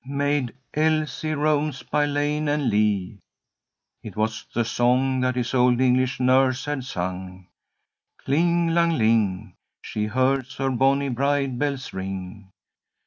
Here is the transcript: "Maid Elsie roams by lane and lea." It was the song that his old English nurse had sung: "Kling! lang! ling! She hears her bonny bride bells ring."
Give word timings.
"Maid 0.03 0.55
Elsie 0.73 1.35
roams 1.35 1.83
by 1.83 2.07
lane 2.07 2.47
and 2.47 2.71
lea." 2.71 3.19
It 4.01 4.15
was 4.15 4.47
the 4.51 4.65
song 4.65 5.19
that 5.19 5.35
his 5.35 5.53
old 5.53 5.79
English 5.79 6.19
nurse 6.19 6.65
had 6.65 6.85
sung: 6.85 7.45
"Kling! 8.17 8.69
lang! 8.69 8.97
ling! 8.97 9.53
She 9.83 10.07
hears 10.07 10.55
her 10.55 10.71
bonny 10.71 11.09
bride 11.09 11.59
bells 11.59 11.93
ring." 11.93 12.49